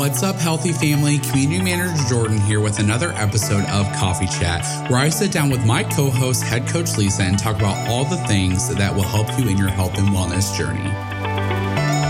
[0.00, 1.18] What's up, healthy family?
[1.18, 5.66] Community Manager Jordan here with another episode of Coffee Chat, where I sit down with
[5.66, 9.26] my co host, head coach Lisa, and talk about all the things that will help
[9.38, 11.19] you in your health and wellness journey.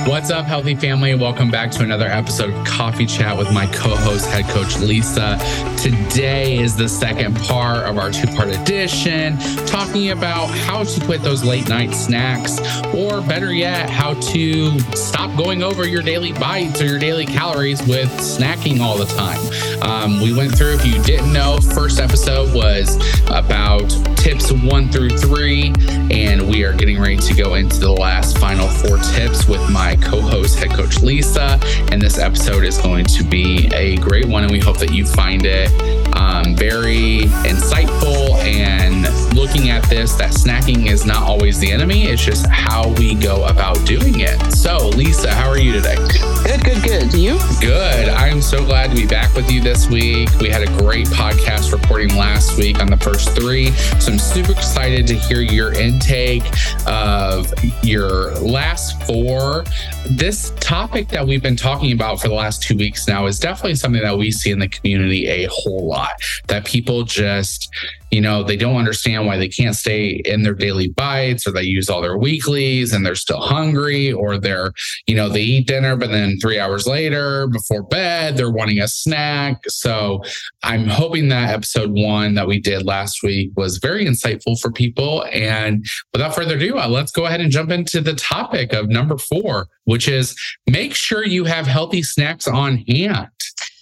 [0.07, 1.15] What's up, healthy family?
[1.15, 5.39] Welcome back to another episode of Coffee Chat with my co host, head coach Lisa.
[5.77, 9.37] Today is the second part of our two part edition,
[9.67, 12.59] talking about how to quit those late night snacks,
[12.95, 17.81] or better yet, how to stop going over your daily bites or your daily calories
[17.87, 19.83] with snacking all the time.
[19.83, 22.97] Um, we went through, if you didn't know, first episode was
[23.29, 25.73] about tips one through three,
[26.11, 29.97] and we are getting ready to go into the last final four tips with my
[29.97, 31.59] co host, head coach Lisa.
[31.91, 34.43] And this episode is going to be a great one.
[34.43, 35.71] And we hope that you find it
[36.17, 38.90] um, very insightful and
[39.35, 42.05] looking at this that snacking is not always the enemy.
[42.05, 44.53] It's just how we go about doing it.
[44.53, 45.97] So, Lisa, how are you today?
[46.45, 47.15] Good, good, good.
[47.15, 47.39] You?
[47.61, 48.09] Good.
[48.09, 50.29] I'm so glad to be back with you this week.
[50.41, 53.71] We had a great podcast recording last week on the first three.
[54.01, 56.45] So, I'm super excited to hear your intake
[56.87, 59.65] of your last four
[60.05, 63.75] this topic that we've been talking about for the last two weeks now is definitely
[63.75, 66.13] something that we see in the community a whole lot.
[66.49, 67.71] That people just
[68.11, 71.63] you know, they don't understand why they can't stay in their daily bites or they
[71.63, 74.73] use all their weeklies and they're still hungry or they're,
[75.07, 78.89] you know, they eat dinner, but then three hours later before bed, they're wanting a
[78.89, 79.63] snack.
[79.69, 80.23] So
[80.63, 85.25] I'm hoping that episode one that we did last week was very insightful for people.
[85.33, 89.19] And without further ado, uh, let's go ahead and jump into the topic of number
[89.19, 90.37] four, which is
[90.69, 93.29] make sure you have healthy snacks on hand.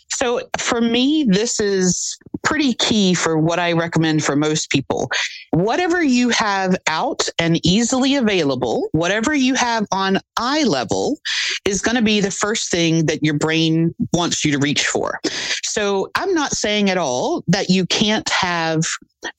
[0.09, 5.11] So for me, this is pretty key for what I recommend for most people.
[5.51, 11.19] Whatever you have out and easily available, whatever you have on eye level
[11.67, 15.21] is going to be the first thing that your brain wants you to reach for.
[15.69, 18.85] So I'm not saying at all that you can't have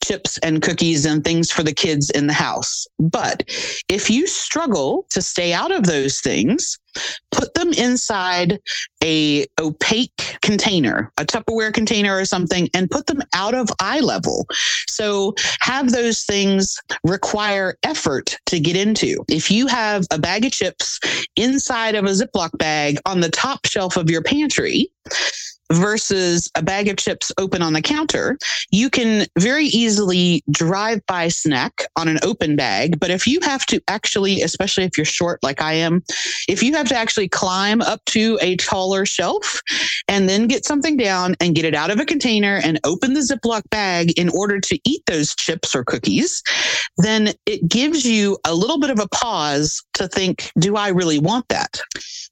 [0.03, 2.85] chips and cookies and things for the kids in the house.
[2.99, 3.43] But
[3.87, 6.77] if you struggle to stay out of those things,
[7.31, 8.59] put them inside
[9.03, 14.45] a opaque container, a Tupperware container or something, and put them out of eye level.
[14.87, 19.23] So have those things require effort to get into.
[19.29, 20.99] If you have a bag of chips
[21.35, 24.91] inside of a Ziploc bag on the top shelf of your pantry,
[25.71, 28.37] versus a bag of chips open on the counter,
[28.71, 32.99] you can very easily drive by snack on an open bag.
[32.99, 36.03] But if you have to actually, especially if you're short like I am,
[36.47, 39.61] if you have to actually climb up to a taller shelf
[40.07, 43.21] and then get something down and get it out of a container and open the
[43.21, 46.41] Ziploc bag in order to eat those chips or cookies,
[46.97, 51.19] then it gives you a little bit of a pause to think, do I really
[51.19, 51.79] want that?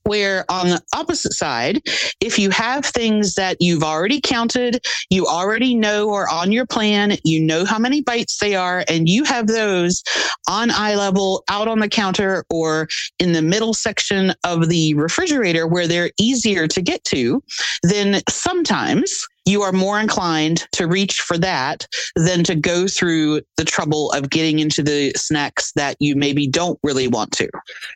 [0.03, 1.81] Where on the opposite side,
[2.21, 7.17] if you have things that you've already counted, you already know are on your plan,
[7.23, 10.03] you know how many bites they are, and you have those
[10.47, 12.87] on eye level out on the counter or
[13.19, 17.41] in the middle section of the refrigerator where they're easier to get to,
[17.83, 23.63] then sometimes you are more inclined to reach for that than to go through the
[23.63, 27.49] trouble of getting into the snacks that you maybe don't really want to.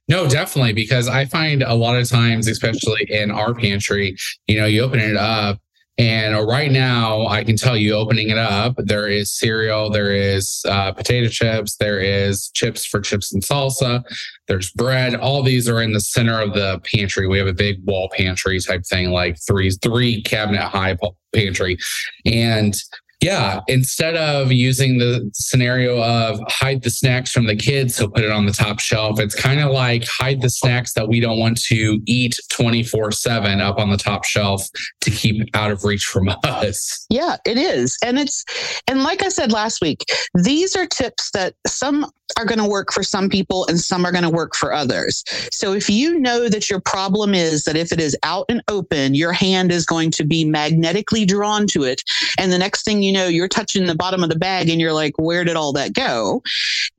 [0.07, 0.73] No, definitely.
[0.73, 4.15] Because I find a lot of times, especially in our pantry,
[4.47, 5.59] you know, you open it up
[6.01, 10.63] and right now, I can tell you, opening it up, there is cereal, there is
[10.67, 14.03] uh, potato chips, there is chips for chips and salsa,
[14.47, 15.13] there's bread.
[15.13, 17.27] All these are in the center of the pantry.
[17.27, 20.97] We have a big wall pantry type thing, like three three cabinet high
[21.35, 21.77] pantry,
[22.25, 22.73] and
[23.21, 28.23] yeah, instead of using the scenario of hide the snacks from the kids, so put
[28.23, 31.37] it on the top shelf, it's kind of like hide the snacks that we don't
[31.37, 34.67] want to eat 24 7 up on the top shelf
[35.01, 37.05] to keep out of reach from us.
[37.11, 37.95] Yeah, it is.
[38.03, 38.43] And it's,
[38.87, 42.91] and like I said last week, these are tips that some are going to work
[42.91, 45.23] for some people and some are going to work for others.
[45.51, 49.15] So if you know that your problem is that if it is out and open,
[49.15, 52.01] your hand is going to be magnetically drawn to it.
[52.37, 54.93] And the next thing you know, you're touching the bottom of the bag and you're
[54.93, 56.41] like, where did all that go?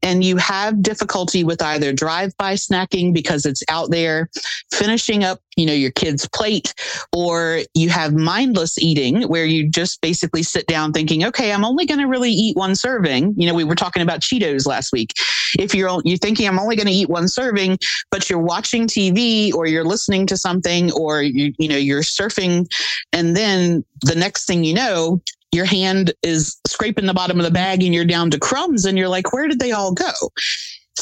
[0.02, 4.30] And you have difficulty with either drive by snacking because it's out there,
[4.72, 6.74] finishing up you know your kid's plate
[7.14, 11.86] or you have mindless eating where you just basically sit down thinking okay i'm only
[11.86, 13.34] going to really eat one serving.
[13.36, 15.12] You know we were talking about cheetos last week.
[15.58, 17.78] If you're you're thinking i'm only going to eat one serving
[18.10, 22.66] but you're watching tv or you're listening to something or you you know you're surfing
[23.12, 25.20] and then the next thing you know
[25.52, 28.96] your hand is scraping the bottom of the bag and you're down to crumbs and
[28.96, 30.12] you're like where did they all go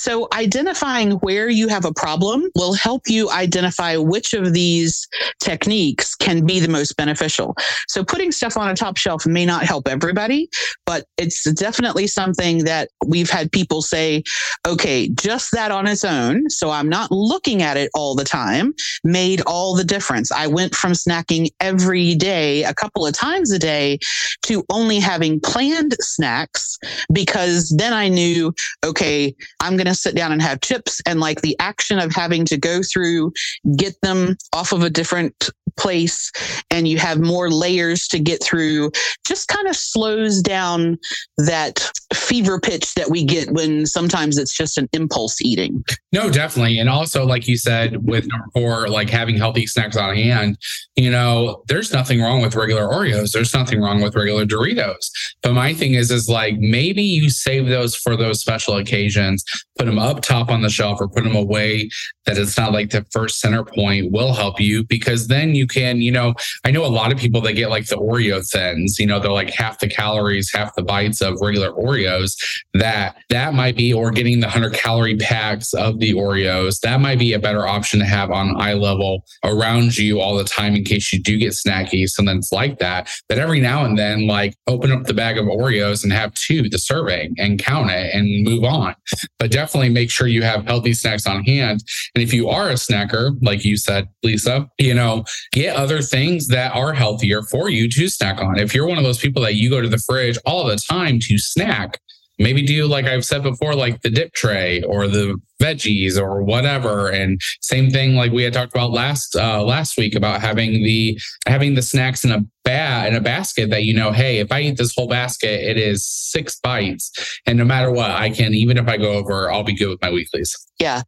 [0.00, 5.06] so, identifying where you have a problem will help you identify which of these
[5.40, 7.54] techniques can be the most beneficial.
[7.88, 10.48] So putting stuff on a top shelf may not help everybody,
[10.86, 14.22] but it's definitely something that we've had people say,
[14.66, 16.48] okay, just that on its own.
[16.48, 18.72] So I'm not looking at it all the time
[19.04, 20.32] made all the difference.
[20.32, 23.98] I went from snacking every day, a couple of times a day
[24.42, 26.78] to only having planned snacks
[27.12, 28.54] because then I knew,
[28.84, 32.44] okay, I'm going to sit down and have chips and like the action of having
[32.46, 33.32] to go through,
[33.76, 36.30] get them off of a different place
[36.70, 38.90] and you have more layers to get through
[39.26, 40.98] just kind of slows down
[41.38, 45.82] that fever pitch that we get when sometimes it's just an impulse eating.
[46.12, 46.78] No definitely.
[46.78, 50.58] And also like you said with number four like having healthy snacks on hand
[50.96, 53.32] you know there's nothing wrong with regular oreos.
[53.32, 55.10] There's nothing wrong with regular doritos.
[55.42, 59.44] But my thing is is like maybe you save those for those special occasions
[59.80, 61.88] put them up top on the shelf or put them away
[62.30, 66.00] that it's not like the first center point will help you because then you can,
[66.00, 66.32] you know,
[66.64, 69.32] I know a lot of people that get like the Oreo thins, you know, they're
[69.32, 72.36] like half the calories, half the bites of regular Oreos.
[72.74, 77.18] That that might be, or getting the 100 calorie packs of the Oreos, that might
[77.18, 80.84] be a better option to have on eye level around you all the time in
[80.84, 82.08] case you do get snacky.
[82.08, 83.10] Something like that.
[83.28, 86.68] That every now and then, like open up the bag of Oreos and have two,
[86.68, 88.94] the serving, and count it and move on.
[89.40, 91.82] But definitely make sure you have healthy snacks on hand.
[92.14, 96.48] And if you are a snacker, like you said, Lisa, you know, get other things
[96.48, 98.58] that are healthier for you to snack on.
[98.58, 101.18] If you're one of those people that you go to the fridge all the time
[101.20, 101.98] to snack,
[102.38, 107.10] maybe do like I've said before, like the dip tray or the veggies or whatever.
[107.10, 111.20] And same thing like we had talked about last uh, last week about having the
[111.46, 114.60] having the snacks in a bat in a basket that you know, hey, if I
[114.60, 117.10] eat this whole basket, it is six bites,
[117.46, 120.02] and no matter what, I can even if I go over, I'll be good with
[120.02, 120.56] my weeklies.
[120.78, 121.02] Yeah,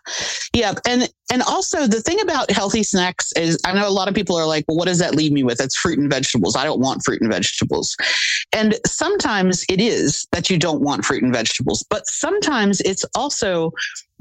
[0.55, 4.15] yeah, and and also the thing about healthy snacks is I know a lot of
[4.15, 5.61] people are like, well, what does that leave me with?
[5.61, 6.57] It's fruit and vegetables.
[6.57, 7.97] I don't want fruit and vegetables,
[8.53, 13.73] and sometimes it is that you don't want fruit and vegetables, but sometimes it's also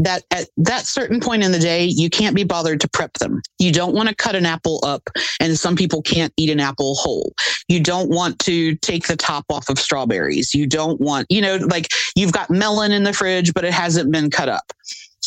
[0.03, 3.41] that at that certain point in the day, you can't be bothered to prep them.
[3.59, 5.09] You don't want to cut an apple up,
[5.39, 7.33] and some people can't eat an apple whole.
[7.67, 10.53] You don't want to take the top off of strawberries.
[10.53, 14.11] You don't want, you know, like you've got melon in the fridge, but it hasn't
[14.11, 14.71] been cut up.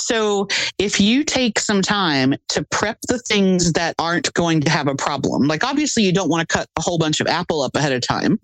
[0.05, 0.49] So
[0.79, 4.95] if you take some time to prep the things that aren't going to have a
[4.95, 7.93] problem, like obviously you don't want to cut a whole bunch of apple up ahead
[7.93, 8.39] of time,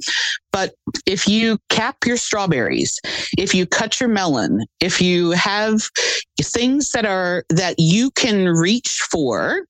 [0.53, 0.75] but
[1.07, 2.99] if you cap your strawberries,
[3.37, 5.83] if you cut your melon, if you have
[6.43, 9.67] things that are that you can reach for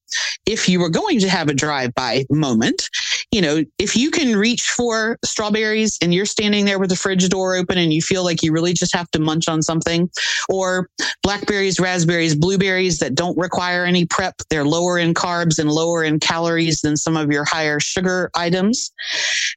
[0.46, 2.88] if you were going to have a drive by moment,
[3.30, 7.28] you know, if you can reach for strawberries and you're standing there with the fridge
[7.28, 10.10] door open and you feel like you really just have to munch on something,
[10.48, 10.88] or
[11.22, 16.18] blackberries, raspberries, blueberries that don't require any prep, they're lower in carbs and lower in
[16.18, 18.90] calories than some of your higher sugar items.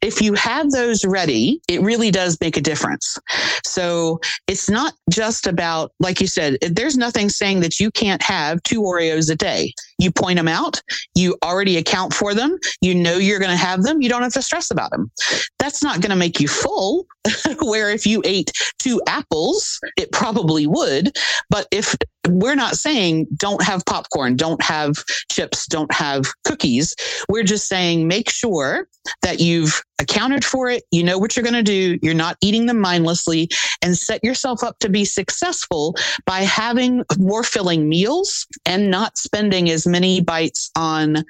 [0.02, 3.18] If you have those ready, it really does make a difference.
[3.66, 8.62] So it's not just about, like you said, there's nothing saying that you can't have
[8.64, 9.74] two Oreos a day.
[9.98, 10.82] You point out,
[11.16, 14.34] you already account for them, you know you're going to have them, you don't have
[14.34, 15.12] to stress about them.
[15.60, 17.06] That's not going to make you full.
[17.62, 21.16] Where if you ate two apples, it probably would.
[21.50, 21.96] But if
[22.30, 26.96] we're not saying don't have popcorn, don't have chips, don't have cookies,
[27.30, 28.88] we're just saying make sure
[29.22, 32.66] that you've accounted for it, you know what you're going to do, you're not eating
[32.66, 33.50] them mindlessly,
[33.82, 39.70] and set yourself up to be successful by having more filling meals and not spending
[39.70, 41.24] as many bites on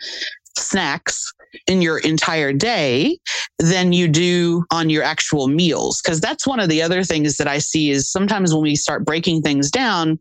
[0.55, 1.33] snacks
[1.67, 3.17] in your entire day
[3.59, 6.01] than you do on your actual meals.
[6.01, 9.05] Because that's one of the other things that I see is sometimes when we start
[9.05, 10.19] breaking things down,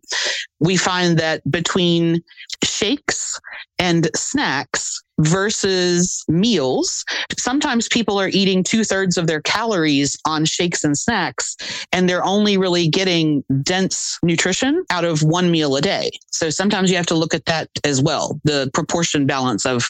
[0.61, 2.23] we find that between
[2.63, 3.39] shakes
[3.79, 7.05] and snacks, versus meals.
[7.39, 11.57] Sometimes people are eating two thirds of their calories on shakes and snacks,
[11.93, 16.11] and they're only really getting dense nutrition out of one meal a day.
[16.31, 19.89] So sometimes you have to look at that as well the proportion balance of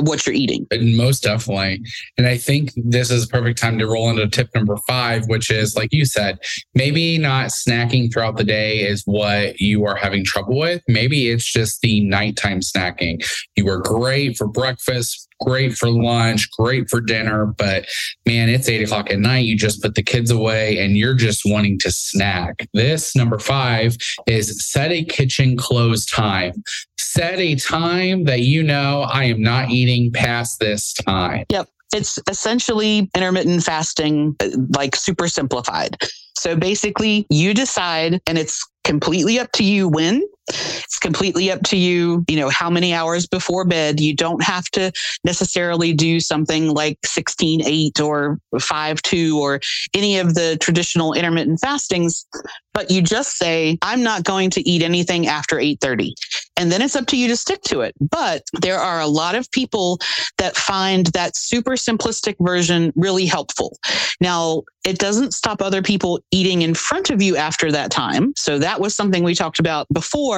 [0.00, 0.66] what you're eating.
[0.72, 1.80] Uh, most definitely.
[2.18, 5.50] And I think this is a perfect time to roll into tip number five, which
[5.50, 6.38] is like you said,
[6.74, 10.82] maybe not snacking throughout the day is what you are having trouble with.
[10.88, 13.24] Maybe it's just the nighttime snacking.
[13.56, 17.86] You were great for breakfast, great for lunch, great for dinner, but
[18.26, 19.44] man, it's eight o'clock at night.
[19.44, 22.66] You just put the kids away and you're just wanting to snack.
[22.72, 23.96] This number five
[24.26, 26.62] is set a kitchen close time.
[26.98, 31.44] Set a time that you know I am not eating past this time.
[31.50, 31.68] Yep.
[31.94, 34.36] It's essentially intermittent fasting,
[34.74, 35.96] like super simplified.
[36.36, 40.22] So basically, you decide, and it's completely up to you when.
[40.48, 44.00] It's completely up to you, you know, how many hours before bed.
[44.00, 44.92] You don't have to
[45.24, 49.60] necessarily do something like 16 8 or 5 2 or
[49.94, 52.26] any of the traditional intermittent fastings,
[52.74, 56.12] but you just say, I'm not going to eat anything after 8:30.
[56.56, 57.94] And then it's up to you to stick to it.
[58.00, 59.98] But there are a lot of people
[60.38, 63.78] that find that super simplistic version really helpful.
[64.20, 68.32] Now, it doesn't stop other people eating in front of you after that time.
[68.36, 70.33] So that was something we talked about before.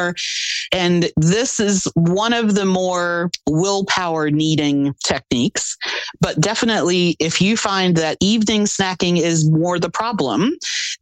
[0.72, 5.76] And this is one of the more willpower needing techniques.
[6.20, 10.52] But definitely, if you find that evening snacking is more the problem,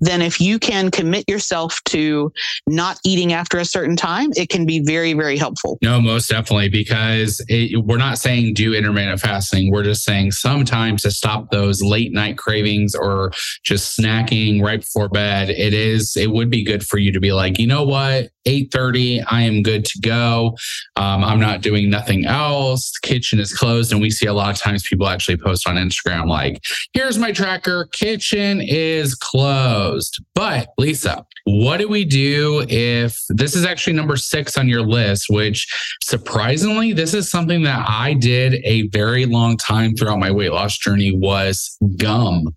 [0.01, 2.33] then if you can commit yourself to
[2.67, 5.79] not eating after a certain time, it can be very, very helpful.
[5.83, 9.71] No, most definitely, because it, we're not saying do intermittent fasting.
[9.71, 13.33] We're just saying sometimes to stop those late night cravings or
[13.63, 17.33] just snacking right before bed, it is, it would be good for you to be
[17.33, 18.31] like, you know what?
[18.47, 20.57] 8.30 i am good to go.
[20.97, 22.93] Um, i'm not doing nothing else.
[22.93, 25.77] The kitchen is closed and we see a lot of times people actually post on
[25.77, 27.89] instagram like here's my tracker.
[27.93, 30.23] Kitchen is closed.
[30.35, 35.27] But lisa what do we do if this is actually number six on your list
[35.29, 35.69] which
[36.03, 40.79] surprisingly this is something that i did a very long time throughout my weight loss
[40.79, 42.55] journey was gum.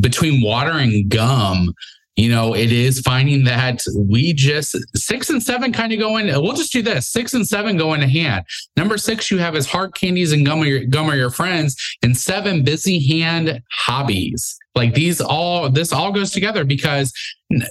[0.00, 1.74] Between water and gum
[2.16, 6.26] you know, it is finding that we just six and seven kind of go in.
[6.42, 8.46] We'll just do this six and seven go in a hand.
[8.76, 11.76] Number six, you have as hard candies and gum are your, gum are your friends,
[12.02, 14.58] and seven busy hand hobbies.
[14.74, 17.12] Like these all, this all goes together because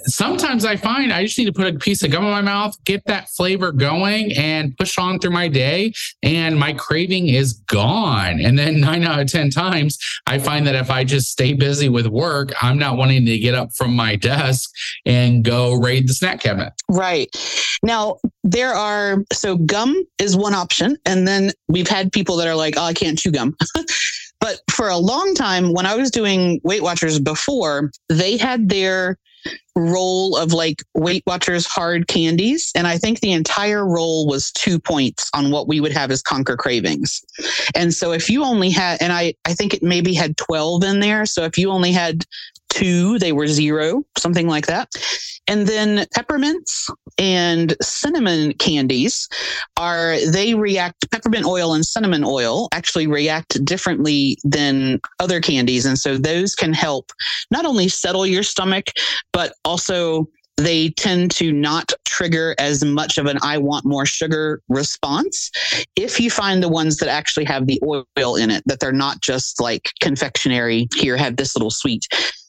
[0.04, 2.76] sometimes I find I just need to put a piece of gum in my mouth,
[2.84, 5.92] get that flavor going, and push on through my day,
[6.22, 8.40] and my craving is gone.
[8.40, 11.88] And then nine out of 10 times, I find that if I just stay busy
[11.88, 14.70] with work, I'm not wanting to get up from my desk
[15.04, 16.72] and go raid the snack cabinet.
[16.88, 17.28] Right.
[17.82, 20.96] Now, there are, so gum is one option.
[21.04, 23.56] And then we've had people that are like, oh, I can't chew gum.
[24.38, 29.18] But for a long time, when I was doing Weight Watchers before, they had their
[29.74, 32.72] roll of like Weight Watchers hard candies.
[32.74, 36.22] And I think the entire roll was two points on what we would have as
[36.22, 37.22] conquer cravings.
[37.74, 41.00] And so if you only had, and I, I think it maybe had 12 in
[41.00, 41.26] there.
[41.26, 42.24] So if you only had
[42.76, 44.88] two, they were zero, something like that.
[45.48, 49.28] And then peppermints and cinnamon candies
[49.76, 55.86] are, they react, peppermint oil and cinnamon oil actually react differently than other candies.
[55.86, 57.12] And so those can help
[57.50, 58.90] not only settle your stomach,
[59.32, 60.28] but also
[60.58, 65.50] they tend to not trigger as much of an I want more sugar response
[65.96, 69.20] if you find the ones that actually have the oil in it, that they're not
[69.20, 72.06] just like confectionery, here, have this little sweet.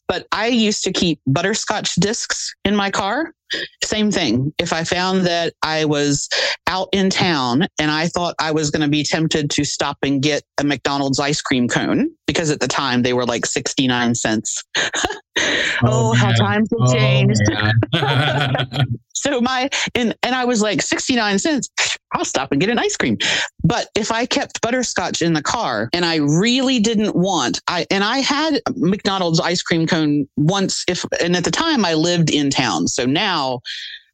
[0.07, 3.33] But I used to keep butterscotch discs in my car.
[3.83, 4.53] Same thing.
[4.57, 6.29] If I found that I was
[6.67, 10.21] out in town and I thought I was going to be tempted to stop and
[10.21, 14.63] get a McDonald's ice cream cone, because at the time they were like 69 cents.
[14.77, 15.11] oh,
[15.83, 17.41] oh how times have oh, changed.
[19.13, 21.69] so my and and I was like 69 cents.
[22.13, 23.17] I'll stop and get an ice cream.
[23.63, 28.03] But if I kept butterscotch in the car and I really didn't want I and
[28.03, 32.49] I had McDonald's ice cream cone once if and at the time I lived in
[32.49, 32.87] town.
[32.87, 33.36] So now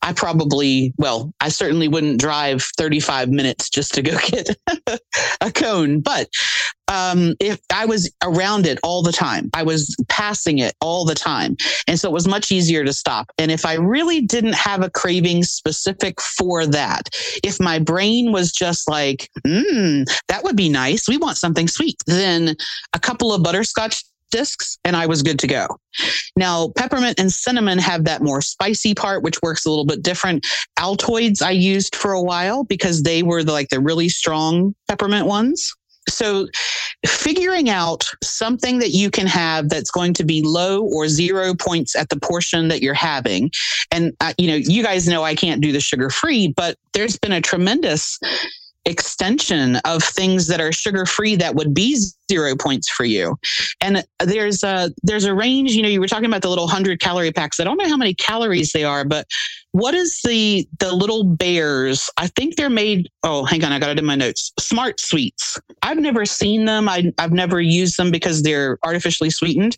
[0.03, 4.55] I probably, well, I certainly wouldn't drive 35 minutes just to go get
[5.41, 6.01] a cone.
[6.01, 6.27] But
[6.89, 11.15] um, if I was around it all the time, I was passing it all the
[11.15, 11.55] time.
[11.87, 13.31] And so it was much easier to stop.
[13.37, 17.09] And if I really didn't have a craving specific for that,
[17.41, 21.95] if my brain was just like, hmm, that would be nice, we want something sweet,
[22.07, 22.57] then
[22.91, 24.03] a couple of butterscotch
[24.33, 25.67] discs and I was good to go.
[26.35, 30.45] Now, peppermint and cinnamon have that more spicy part, which works a little bit different.
[30.77, 35.27] Altoids I used for a while because they were the, like the really strong peppermint
[35.27, 35.71] ones.
[36.09, 36.47] So,
[37.05, 41.95] figuring out something that you can have that's going to be low or zero points
[41.95, 43.51] at the portion that you're having.
[43.91, 47.17] And, uh, you know, you guys know I can't do the sugar free, but there's
[47.17, 48.19] been a tremendous
[48.85, 51.97] extension of things that are sugar free that would be
[52.29, 53.37] zero points for you.
[53.81, 55.71] And there's a there's a range.
[55.71, 57.59] You know, you were talking about the little hundred calorie packs.
[57.59, 59.27] I don't know how many calories they are, but
[59.71, 62.09] what is the the little bears?
[62.17, 63.09] I think they're made.
[63.23, 64.51] Oh, hang on, I got it in my notes.
[64.59, 65.59] SmartSweets.
[65.81, 66.89] I've never seen them.
[66.89, 69.77] I, I've never used them because they're artificially sweetened.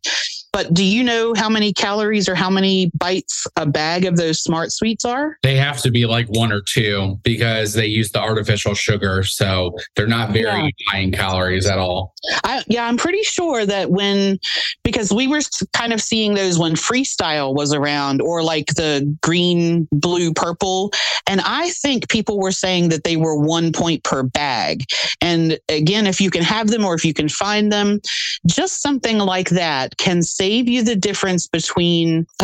[0.56, 4.42] But do you know how many calories or how many bites a bag of those
[4.42, 5.38] SmartSweets are?
[5.44, 9.24] They have to be like one or two because they use the artificial sugar.
[9.24, 10.70] So they're not very yeah.
[10.88, 12.14] high in calories at all.
[12.46, 14.40] I, yeah, I'm pretty sure that when,
[14.86, 15.42] because we were
[15.74, 20.94] kind of seeing those when freestyle was around or like the green, blue, purple.
[21.28, 24.86] And I think people were saying that they were one point per bag.
[25.20, 28.00] And again, if you can have them or if you can find them,
[28.46, 32.28] just something like that can save you the difference between.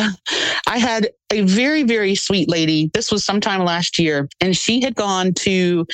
[0.67, 2.92] I had a very, very sweet lady.
[2.94, 5.86] This was sometime last year, and she had gone to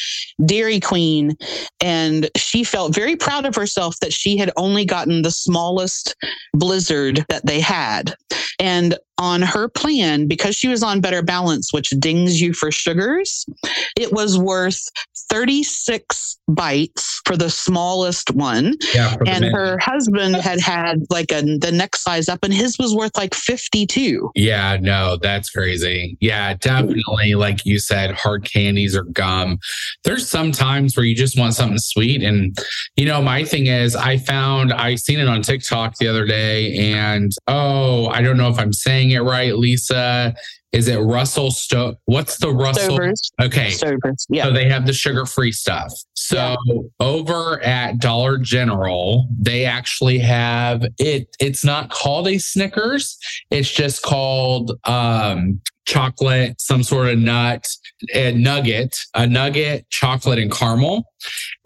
[0.46, 1.38] Dairy Queen
[1.82, 6.15] and she felt very proud of herself that she had only gotten the smallest
[6.53, 8.15] blizzard that they had.
[8.60, 13.46] And on her plan, because she was on Better Balance, which dings you for sugars,
[13.98, 14.79] it was worth
[15.29, 18.74] 36 bites for the smallest one.
[18.94, 22.96] Yeah, and her husband had had like a, the next size up, and his was
[22.96, 24.32] worth like 52.
[24.36, 26.17] Yeah, no, that's crazy.
[26.22, 27.36] Yeah, definitely.
[27.36, 29.60] Like you said, hard candies or gum.
[30.05, 32.24] There's some times where you just want something sweet.
[32.24, 32.57] And,
[32.96, 36.77] you know, my thing is, I found, I seen it on TikTok the other day,
[36.93, 40.34] and oh, I don't know if I'm saying it right, Lisa.
[40.74, 41.95] Is it Russell Sto?
[42.05, 42.97] What's the Russell?
[42.97, 43.31] Stovers.
[43.41, 43.71] Okay.
[43.71, 44.25] Stovers.
[44.29, 44.45] Yeah.
[44.45, 45.93] So they have the sugar free stuff.
[46.13, 46.81] So yeah.
[47.00, 51.36] over at Dollar General, they actually have it.
[51.39, 53.17] It's not called a Snickers.
[53.50, 57.65] It's just called um, chocolate, some sort of nut,
[58.13, 61.05] a nugget, a nugget, chocolate, and caramel.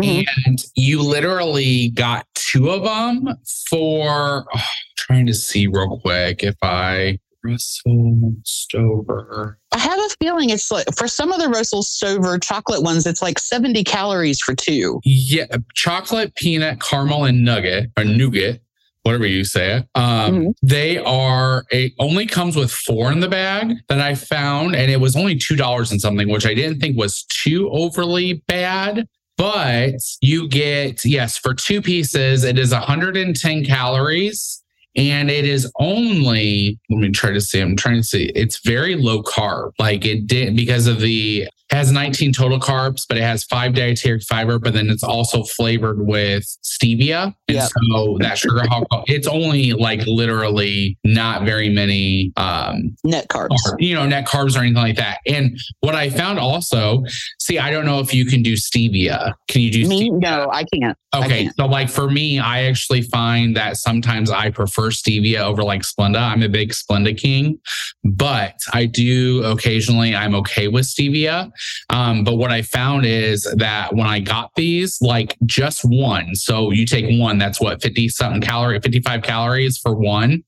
[0.01, 0.29] Mm-hmm.
[0.45, 3.35] And you literally got two of them
[3.67, 4.61] for oh,
[4.97, 9.57] trying to see real quick if I Russell Stover.
[9.71, 13.21] I have a feeling it's like for some of the Russell Stover chocolate ones, it's
[13.21, 14.99] like 70 calories for two.
[15.03, 18.61] Yeah, chocolate, peanut, caramel, and nugget or nougat.
[19.03, 20.49] Whatever you say it, um, mm-hmm.
[20.61, 25.01] they are it only comes with four in the bag that I found, and it
[25.01, 29.07] was only two dollars and something, which I didn't think was too overly bad
[29.37, 34.60] but you get yes for two pieces it is 110 calories
[34.95, 38.95] and it is only let me try to see i'm trying to see it's very
[38.95, 39.71] low carb.
[39.79, 44.19] Like it did because of the has 19 total carbs, but it has five dietary
[44.19, 47.33] fiber, but then it's also flavored with stevia.
[47.47, 47.69] And yep.
[47.69, 53.95] so that sugar alcohol, it's only like literally not very many um, net carbs, you
[53.95, 55.19] know, net carbs or anything like that.
[55.25, 57.03] And what I found also,
[57.39, 59.33] see, I don't know if you can do stevia.
[59.47, 60.09] Can you do me?
[60.09, 60.21] Stevia?
[60.21, 60.97] No, I can't.
[61.15, 61.23] Okay.
[61.23, 61.55] I can't.
[61.55, 66.19] So like for me, I actually find that sometimes I prefer stevia over like Splenda.
[66.21, 67.59] I'm a big Splenda king,
[68.03, 71.51] but I do occasionally, I'm okay with stevia.
[71.89, 76.71] Um, but what I found is that when I got these, like just one, so
[76.71, 80.43] you take one, that's what, 50 something calorie, 55 calories for one.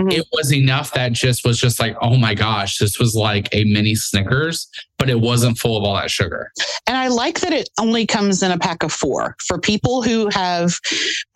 [0.00, 0.10] Mm-hmm.
[0.10, 3.64] It was enough that just was just like, oh my gosh, this was like a
[3.64, 6.50] mini Snickers, but it wasn't full of all that sugar.
[6.86, 10.28] And I like that it only comes in a pack of four for people who
[10.30, 10.78] have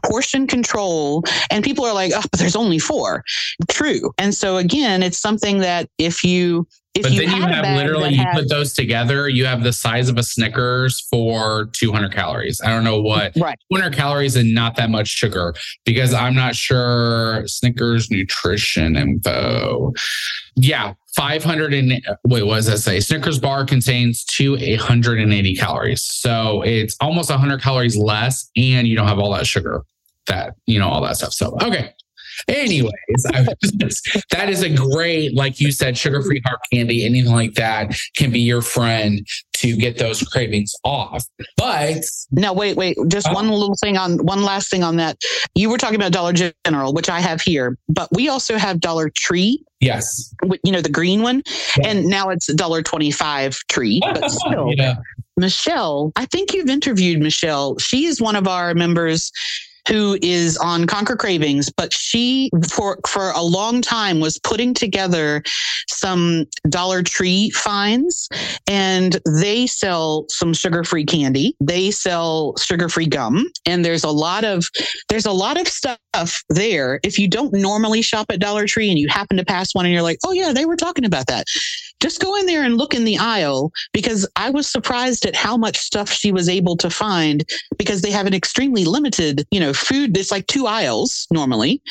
[0.05, 1.25] portion control.
[1.51, 3.25] And people are like, oh, but there's only four.
[3.69, 4.13] True.
[4.19, 8.15] And so again, it's something that if you if but you then you have literally
[8.15, 12.61] you put those together, you have the size of a Snickers for 200 calories.
[12.61, 13.59] I don't know what right.
[13.73, 15.55] 200 calories and not that much sugar
[15.85, 19.93] because I'm not sure Snickers nutrition info.
[20.57, 21.93] Yeah, 500 and
[22.25, 23.01] wait, what does that say?
[23.01, 26.03] Snickers bar contains two 180 calories.
[26.03, 29.85] So it's almost 100 calories less, and you don't have all that sugar,
[30.27, 31.33] that, you know, all that stuff.
[31.33, 31.93] So, okay.
[32.49, 32.93] Anyways,
[34.31, 38.31] that is a great, like you said, sugar free hard candy, anything like that can
[38.31, 41.25] be your friend to get those cravings off.
[41.57, 45.19] But no, wait, wait, just uh, one little thing on one last thing on that.
[45.55, 46.33] You were talking about Dollar
[46.65, 49.63] General, which I have here, but we also have Dollar Tree.
[49.81, 50.35] Yes.
[50.65, 51.43] You know, the green one.
[51.79, 51.89] Yeah.
[51.89, 54.73] And now it's dollar twenty-five tree, but still.
[54.75, 54.97] yeah.
[55.37, 57.79] Michelle, I think you've interviewed Michelle.
[57.79, 59.31] She is one of our members
[59.87, 65.43] who is on Conquer Cravings, but she for for a long time was putting together
[65.89, 68.29] some Dollar Tree finds,
[68.67, 71.55] and they sell some sugar-free candy.
[71.61, 74.69] They sell sugar-free gum, and there's a lot of
[75.09, 77.01] there's a lot of stuff there.
[77.03, 79.93] If you don't normally shop at Dollar Tree and you happen to pass one, and
[79.93, 81.47] you're like, oh yeah, they were talking about that
[82.01, 85.57] just go in there and look in the aisle because I was surprised at how
[85.57, 87.45] much stuff she was able to find
[87.79, 90.17] because they have an extremely limited, you know, food.
[90.17, 91.83] It's like two aisles normally.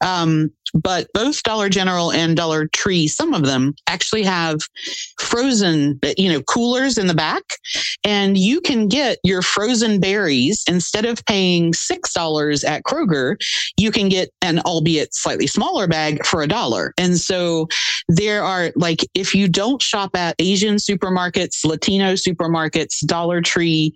[0.00, 4.60] Um, but both Dollar General and Dollar Tree, some of them actually have
[5.20, 7.44] frozen, you know, coolers in the back.
[8.02, 13.36] And you can get your frozen berries instead of paying $6 at Kroger,
[13.76, 16.92] you can get an albeit slightly smaller bag for a dollar.
[16.98, 17.68] And so
[18.08, 23.94] there are like, if you don't shop at Asian supermarkets, Latino supermarkets, Dollar Tree,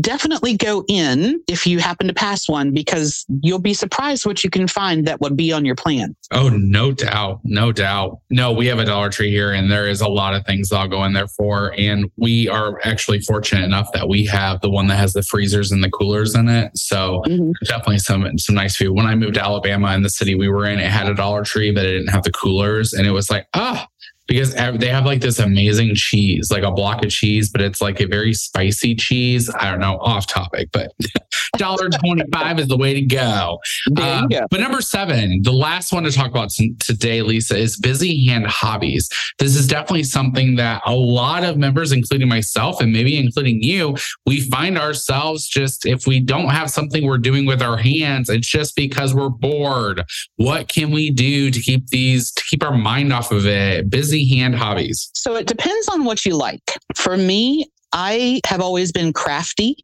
[0.00, 4.48] definitely go in if you happen to pass one because you'll be surprised what you
[4.48, 6.16] can find that would be on your plan.
[6.30, 7.40] Oh, no doubt.
[7.44, 8.20] No doubt.
[8.30, 10.88] No, we have a Dollar Tree here and there is a lot of things I'll
[10.88, 11.74] go in there for.
[11.76, 15.72] And we are actually fortunate enough that we have the one that has the freezers
[15.72, 16.70] and the coolers in it.
[16.78, 17.50] So mm-hmm.
[17.64, 18.92] definitely some some nice food.
[18.92, 21.42] When I moved to Alabama in the city we were in, it had a Dollar
[21.42, 22.92] Tree, but it didn't have the coolers.
[22.92, 23.88] And it was like, ah,
[24.32, 28.00] because they have like this amazing cheese, like a block of cheese, but it's like
[28.00, 29.50] a very spicy cheese.
[29.58, 30.92] I don't know, off topic, but
[31.56, 33.58] dollar twenty five is the way to go.
[33.96, 34.40] Uh, go.
[34.50, 36.50] But number seven, the last one to talk about
[36.80, 39.08] today, Lisa, is busy hand hobbies.
[39.38, 43.96] This is definitely something that a lot of members, including myself and maybe including you,
[44.26, 48.48] we find ourselves just if we don't have something we're doing with our hands, it's
[48.48, 50.02] just because we're bored.
[50.36, 53.90] What can we do to keep these to keep our mind off of it?
[53.90, 55.10] Busy hand hobbies.
[55.14, 56.62] So it depends on what you like.
[56.96, 59.76] For me, I have always been crafty.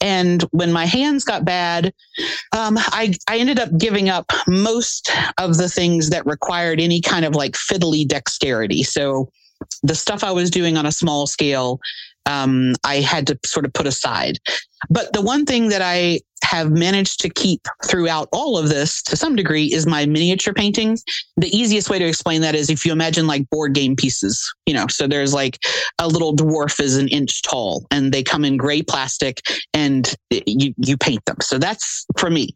[0.00, 1.92] And when my hands got bad,
[2.52, 7.24] um, I, I ended up giving up most of the things that required any kind
[7.24, 8.82] of like fiddly dexterity.
[8.82, 9.30] So
[9.82, 11.80] the stuff I was doing on a small scale,
[12.26, 14.38] um, I had to sort of put aside.
[14.90, 19.16] But the one thing that I have managed to keep throughout all of this to
[19.16, 20.98] some degree is my miniature painting.
[21.36, 24.74] The easiest way to explain that is if you imagine like board game pieces, you
[24.74, 25.58] know, so there's like
[25.98, 29.40] a little dwarf is an inch tall and they come in gray plastic
[29.72, 31.38] and you, you paint them.
[31.40, 32.50] So that's for me.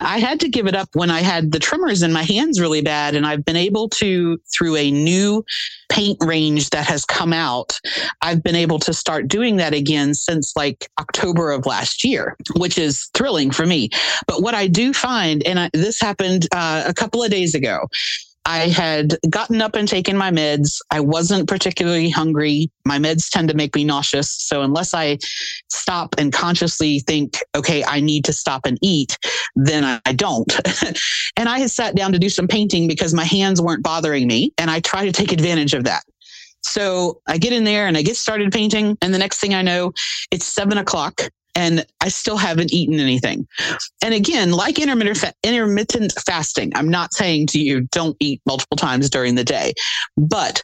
[0.00, 2.82] I had to give it up when I had the tremors in my hands really
[2.82, 3.14] bad.
[3.14, 5.44] And I've been able to, through a new
[5.88, 7.78] paint range that has come out,
[8.20, 12.78] I've been able to start doing that again since like October of last year, which
[12.78, 13.88] is thrilling for me.
[14.26, 17.86] But what I do find, and I, this happened uh, a couple of days ago,
[18.46, 20.78] I had gotten up and taken my meds.
[20.90, 22.70] I wasn't particularly hungry.
[22.84, 24.30] My meds tend to make me nauseous.
[24.30, 25.18] So unless I
[25.70, 29.16] stop and consciously think, okay, I need to stop and eat,
[29.56, 30.52] then I don't.
[31.36, 34.52] and I had sat down to do some painting because my hands weren't bothering me.
[34.58, 36.02] And I try to take advantage of that.
[36.62, 38.98] So I get in there and I get started painting.
[39.00, 39.92] And the next thing I know,
[40.30, 43.46] it's seven o'clock and I still haven't eaten anything.
[44.02, 48.76] And again, like intermittent, fa- intermittent fasting, I'm not saying to you, don't eat multiple
[48.76, 49.72] times during the day,
[50.16, 50.62] but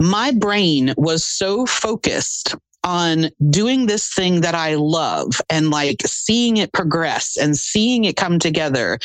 [0.00, 6.56] my brain was so focused on doing this thing that I love and like seeing
[6.56, 8.98] it progress and seeing it come together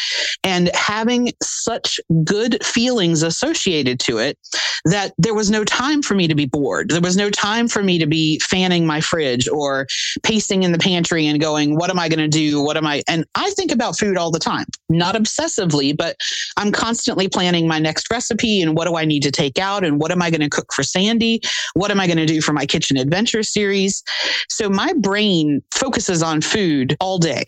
[0.44, 4.38] and having such good feelings associated to it
[4.86, 6.90] that there was no time for me to be bored.
[6.90, 9.88] There was no time for me to be fanning my fridge or
[10.24, 12.62] pacing in the pantry and going, what am I going to do?
[12.62, 13.02] What am I?
[13.08, 16.16] And I think about food all the time, not obsessively, but
[16.58, 20.00] I'm constantly planning my next recipe and what do I need to take out and
[20.00, 21.42] what am I going to cook for Sandy?
[21.74, 23.65] What am I going to do for my kitchen adventure series?
[23.66, 24.04] Series.
[24.48, 27.46] So my brain focuses on food all day.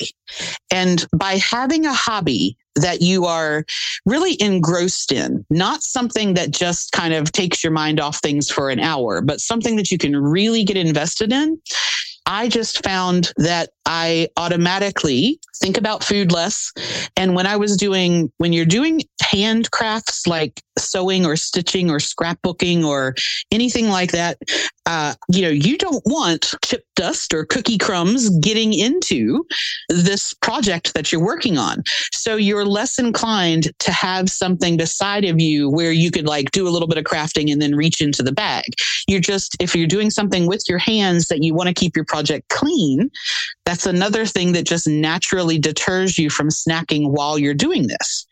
[0.71, 3.65] And by having a hobby that you are
[4.06, 8.69] really engrossed in, not something that just kind of takes your mind off things for
[8.69, 11.62] an hour, but something that you can really get invested in,
[12.25, 16.73] I just found that I automatically think about food less.
[17.15, 22.84] And when I was doing, when you're doing handcrafts like sewing or stitching or scrapbooking
[22.84, 23.16] or
[23.52, 24.38] anything like that,
[24.86, 29.46] uh, you know, you don't want chip dust or cookie crumbs getting into
[29.90, 31.84] this project that you're working on.
[32.12, 36.68] So you're less inclined to have something beside of you where you could like do
[36.68, 38.66] a little bit of crafting and then reach into the bag.
[39.08, 42.06] You're just, if you're doing something with your hands that you want to keep your
[42.06, 43.10] project clean,
[43.66, 48.26] that's another thing that just naturally deters you from snacking while you're doing this.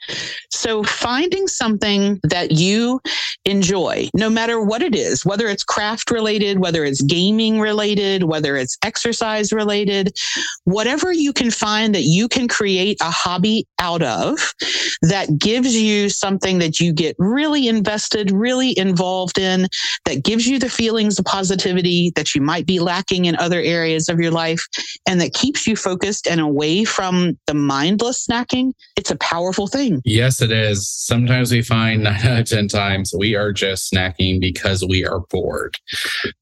[0.51, 3.01] So finding something that you
[3.45, 8.55] enjoy, no matter what it is, whether it's craft related, whether it's gaming related, whether
[8.55, 10.15] it's exercise related,
[10.63, 14.53] whatever you can find that you can create a hobby out of
[15.01, 19.67] that gives you something that you get really invested, really involved in,
[20.05, 24.09] that gives you the feelings of positivity that you might be lacking in other areas
[24.09, 24.65] of your life
[25.07, 30.01] and that keeps you focused and away from the mindless snacking, it's a powerful thing.
[30.05, 30.87] Yes, it is.
[30.87, 32.05] Sometimes we find
[32.45, 35.77] 10 times we are just snacking because we are bored.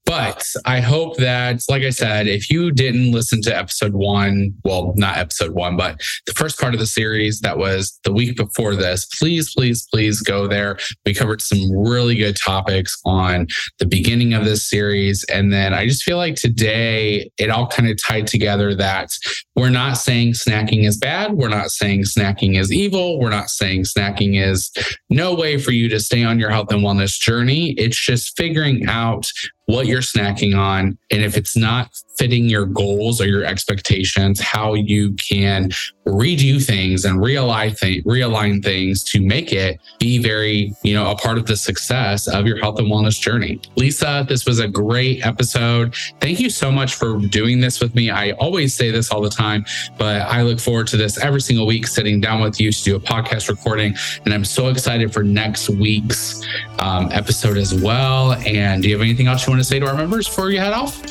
[0.06, 4.94] But I hope that, like I said, if you didn't listen to episode one, well,
[4.96, 8.74] not episode one, but the first part of the series that was the week before
[8.74, 10.78] this, please, please, please go there.
[11.04, 15.24] We covered some really good topics on the beginning of this series.
[15.24, 19.10] And then I just feel like today it all kind of tied together that
[19.56, 21.34] we're not saying snacking is bad.
[21.34, 23.18] We're not saying snacking is evil.
[23.20, 24.70] We're not saying snacking is
[25.10, 27.72] no way for you to stay on your health and wellness journey.
[27.72, 29.30] It's just figuring out
[29.66, 30.98] what you're snacking on.
[31.10, 35.70] And if it's not fitting your goals or your expectations, how you can
[36.06, 37.74] redo things and realign,
[38.04, 42.46] realign things to make it be very, you know, a part of the success of
[42.46, 43.60] your health and wellness journey.
[43.76, 45.94] Lisa, this was a great episode.
[46.20, 48.10] Thank you so much for doing this with me.
[48.10, 49.64] I always say this all the time,
[49.96, 52.96] but I look forward to this every single week, sitting down with you to do
[52.96, 53.94] a podcast recording.
[54.24, 56.44] And I'm so excited for next week's
[56.84, 58.34] um, episode as well.
[58.46, 60.60] And do you have anything else you want to say to our members before you
[60.60, 61.02] head off?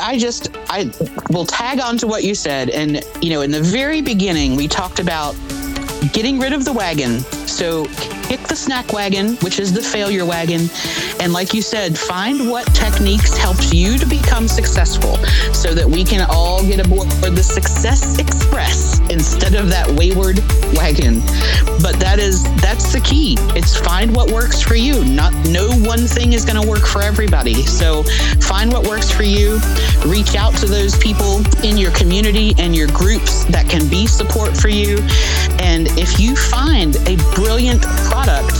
[0.00, 0.90] I just, I
[1.30, 2.68] will tag on to what you said.
[2.70, 5.36] And, you know, in the very beginning, we talked about
[6.12, 7.20] getting rid of the wagon.
[7.46, 7.84] So
[8.30, 10.68] kick the snack wagon, which is the failure wagon.
[11.20, 15.16] And like you said, find what techniques helps you to become successful
[15.52, 20.38] so that we can all get aboard the success express instead of that wayward
[20.74, 21.20] wagon.
[21.82, 23.36] But that is that's the key.
[23.56, 25.04] It's find what works for you.
[25.04, 27.66] Not no one thing is going to work for everybody.
[27.66, 28.04] So
[28.40, 29.58] find what works for you.
[30.06, 34.56] Reach out to those people in your community and your groups that can be support
[34.56, 34.98] for you.
[35.58, 38.54] And if you find a brilliant product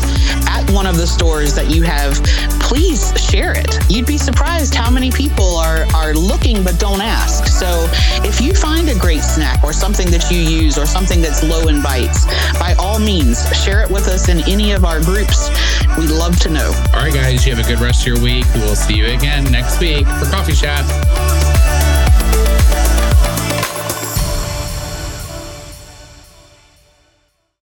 [0.49, 2.15] at one of the stores that you have,
[2.61, 3.79] please share it.
[3.91, 7.47] You'd be surprised how many people are are looking but don't ask.
[7.47, 7.89] So
[8.25, 11.69] if you find a great snack or something that you use or something that's low
[11.69, 12.27] in bites,
[12.59, 15.49] by all means, share it with us in any of our groups.
[15.99, 16.73] We'd love to know.
[16.95, 18.47] All right, guys, you have a good rest of your week.
[18.55, 21.40] We will see you again next week for Coffee Chat.